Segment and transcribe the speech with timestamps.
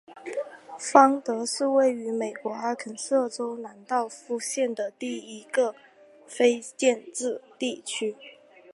[0.79, 5.75] 芬德是位于美国阿肯色州兰道夫县的一个
[6.25, 8.15] 非建制地区。